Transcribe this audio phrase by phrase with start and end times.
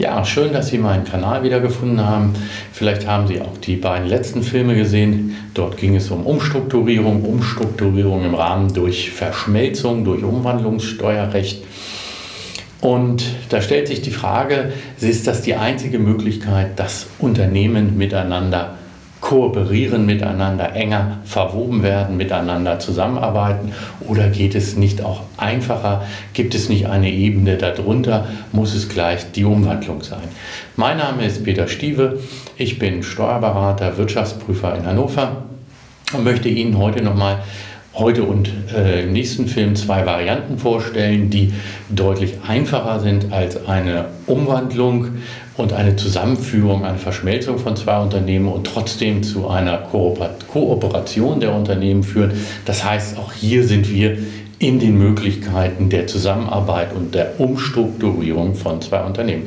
[0.00, 2.32] Ja, schön, dass Sie meinen Kanal wiedergefunden haben.
[2.72, 5.36] Vielleicht haben Sie auch die beiden letzten Filme gesehen.
[5.52, 11.64] Dort ging es um Umstrukturierung, Umstrukturierung im Rahmen durch Verschmelzung, durch Umwandlungssteuerrecht.
[12.80, 14.72] Und da stellt sich die Frage,
[15.02, 18.78] ist das die einzige Möglichkeit, dass Unternehmen miteinander
[19.30, 23.72] kooperieren miteinander, enger verwoben werden, miteinander zusammenarbeiten?
[24.08, 26.02] Oder geht es nicht auch einfacher?
[26.32, 28.26] Gibt es nicht eine Ebene darunter?
[28.50, 30.26] Muss es gleich die Umwandlung sein?
[30.74, 32.18] Mein Name ist Peter Stieve.
[32.56, 35.44] Ich bin Steuerberater, Wirtschaftsprüfer in Hannover
[36.12, 37.38] und möchte Ihnen heute nochmal
[37.94, 41.52] heute und äh, im nächsten Film zwei Varianten vorstellen, die
[41.88, 45.08] deutlich einfacher sind als eine Umwandlung
[45.56, 52.02] und eine Zusammenführung, eine Verschmelzung von zwei Unternehmen und trotzdem zu einer Kooperation der Unternehmen
[52.02, 52.32] führen.
[52.64, 54.18] Das heißt, auch hier sind wir
[54.60, 59.44] in den Möglichkeiten der Zusammenarbeit und der Umstrukturierung von zwei Unternehmen.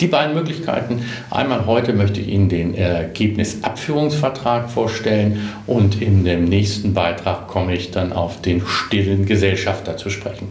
[0.00, 1.04] Die beiden Möglichkeiten.
[1.30, 7.92] Einmal heute möchte ich Ihnen den Ergebnisabführungsvertrag vorstellen und in dem nächsten Beitrag komme ich
[7.92, 10.48] dann auf den stillen Gesellschafter zu sprechen.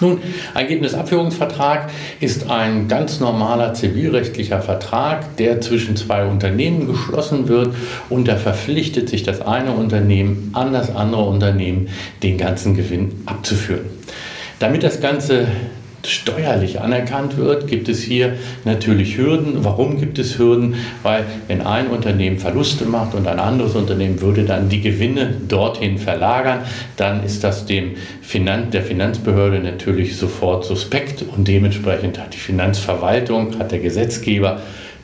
[0.00, 0.20] Nun,
[0.54, 7.74] Ergebnisabführungsvertrag ist ein ganz normaler zivilrechtlicher Vertrag, der zwischen zwei Unternehmen geschlossen wird
[8.10, 11.88] und da verpflichtet sich das eine Unternehmen an das andere Unternehmen,
[12.22, 13.84] den ganzen Gewinn abzuführen.
[14.58, 15.46] Damit das Ganze
[16.06, 19.64] steuerlich anerkannt wird, gibt es hier natürlich Hürden.
[19.64, 20.74] Warum gibt es Hürden?
[21.02, 25.98] Weil wenn ein Unternehmen Verluste macht und ein anderes Unternehmen würde dann die Gewinne dorthin
[25.98, 26.60] verlagern,
[26.96, 33.58] dann ist das dem Finan der Finanzbehörde natürlich sofort suspekt und dementsprechend hat die Finanzverwaltung,
[33.58, 34.60] hat der Gesetzgeber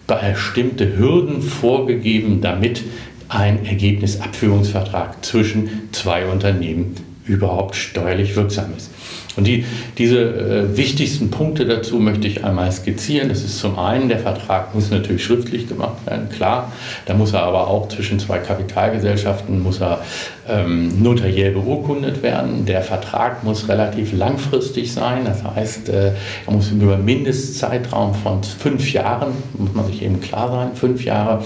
[0.06, 2.82] bestimmte Hürden vorgegeben, damit
[3.28, 6.96] ein Ergebnisabführungsvertrag zwischen zwei Unternehmen
[7.30, 8.90] überhaupt steuerlich wirksam ist.
[9.36, 9.64] Und die,
[9.96, 13.28] diese äh, wichtigsten Punkte dazu möchte ich einmal skizzieren.
[13.28, 16.72] Das ist zum einen, der Vertrag muss natürlich schriftlich gemacht werden, klar.
[17.06, 20.02] Da muss er aber auch zwischen zwei Kapitalgesellschaften, muss er
[20.48, 22.66] ähm, notariell beurkundet werden.
[22.66, 25.24] Der Vertrag muss relativ langfristig sein.
[25.24, 26.12] Das heißt, äh,
[26.46, 31.44] er muss über Mindestzeitraum von fünf Jahren, muss man sich eben klar sein, fünf Jahre,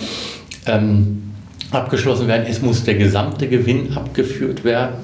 [0.67, 1.34] ähm,
[1.75, 2.47] abgeschlossen werden.
[2.49, 4.97] Es muss der gesamte Gewinn abgeführt werden.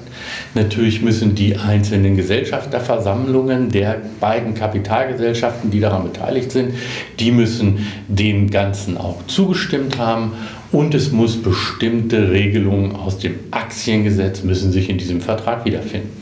[0.53, 6.73] Natürlich müssen die einzelnen Gesellschafterversammlungen der beiden Kapitalgesellschaften, die daran beteiligt sind,
[7.19, 10.33] die müssen dem Ganzen auch zugestimmt haben.
[10.71, 16.21] Und es muss bestimmte Regelungen aus dem Aktiengesetz müssen sich in diesem Vertrag wiederfinden.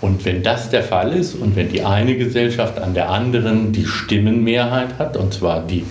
[0.00, 3.86] Und wenn das der Fall ist und wenn die eine Gesellschaft an der anderen die
[3.86, 5.84] Stimmenmehrheit hat, und zwar die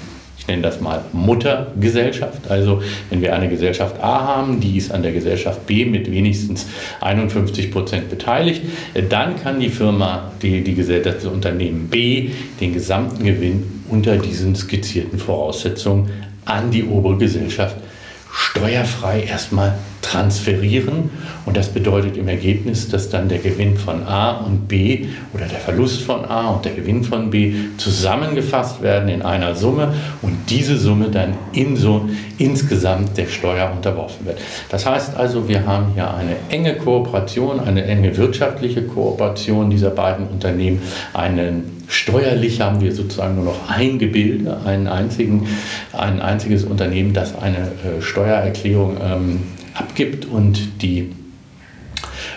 [0.44, 2.52] ich nenne das mal Muttergesellschaft.
[2.52, 6.68] Also wenn wir eine Gesellschaft A haben, die ist an der Gesellschaft B mit wenigstens
[7.00, 8.62] 51 Prozent beteiligt,
[9.08, 15.18] dann kann die Firma, die, die das Unternehmen B, den gesamten Gewinn unter diesen skizzierten
[15.18, 16.10] Voraussetzungen
[16.44, 17.78] an die obere Gesellschaft
[18.30, 19.76] steuerfrei erstmal
[20.14, 21.10] transferieren.
[21.46, 25.60] Und das bedeutet im Ergebnis, dass dann der Gewinn von A und B oder der
[25.60, 30.78] Verlust von A und der Gewinn von B zusammengefasst werden in einer Summe und diese
[30.78, 32.08] Summe dann in so
[32.38, 34.40] insgesamt der Steuer unterworfen wird.
[34.70, 40.28] Das heißt also, wir haben hier eine enge Kooperation, eine enge wirtschaftliche Kooperation dieser beiden
[40.28, 40.82] Unternehmen,
[41.14, 45.48] einen Steuerlich haben wir sozusagen nur noch ein Gebilde, einen einzigen,
[45.92, 49.40] ein einziges Unternehmen, das eine äh, Steuererklärung ähm,
[49.74, 51.10] abgibt und die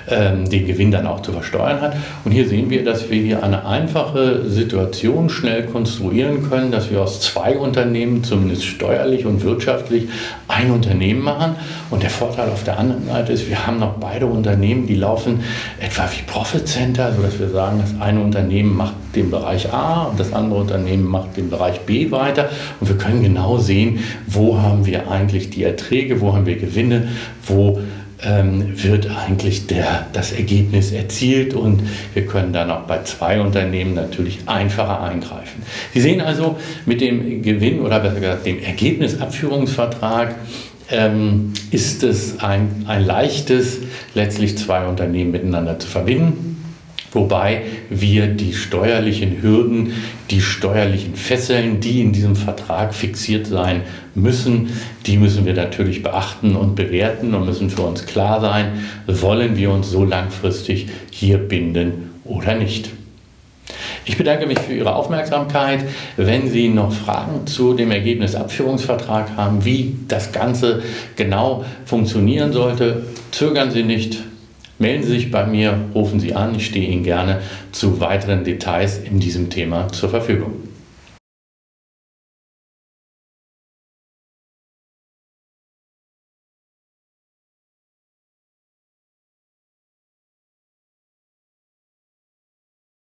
[0.09, 1.97] ähm, den Gewinn dann auch zu versteuern hat.
[2.25, 7.03] Und hier sehen wir, dass wir hier eine einfache Situation schnell konstruieren können, dass wir
[7.03, 10.09] aus zwei Unternehmen, zumindest steuerlich und wirtschaftlich,
[10.49, 11.57] ein Unternehmen machen.
[11.91, 15.41] Und der Vorteil auf der anderen Seite ist, wir haben noch beide Unternehmen, die laufen
[15.81, 20.21] etwa wie Profit Center, sodass wir sagen, das eine Unternehmen macht den Bereich A und
[20.21, 22.51] das andere Unternehmen macht den Bereich B weiter.
[22.81, 27.09] Und wir können genau sehen, wo haben wir eigentlich die Erträge, wo haben wir Gewinne,
[27.47, 27.81] wo
[28.23, 31.83] ähm, wird eigentlich der, das Ergebnis erzielt und
[32.15, 35.63] wir können dann auch bei zwei Unternehmen natürlich einfacher eingreifen.
[35.93, 40.35] Sie sehen also mit dem Gewinn oder besser gesagt dem Ergebnisabführungsvertrag
[40.91, 43.79] ähm, ist es ein, ein leichtes,
[44.15, 46.56] letztlich zwei Unternehmen miteinander zu verbinden
[47.13, 49.93] wobei wir die steuerlichen Hürden,
[50.31, 53.83] die steuerlichen Fesseln, die in diesem Vertrag fixiert sein
[54.15, 54.71] müssen,
[55.07, 58.73] die müssen wir natürlich beachten und bewerten und müssen für uns klar sein,
[59.07, 62.91] wollen wir uns so langfristig hier binden oder nicht.
[64.05, 65.85] Ich bedanke mich für Ihre Aufmerksamkeit.
[66.17, 70.83] Wenn Sie noch Fragen zu dem Ergebnisabführungsvertrag haben, wie das Ganze
[71.17, 74.19] genau funktionieren sollte, zögern Sie nicht,
[74.79, 77.41] Melden Sie sich bei mir, rufen Sie an, ich stehe Ihnen gerne
[77.73, 80.66] zu weiteren Details in diesem Thema zur Verfügung.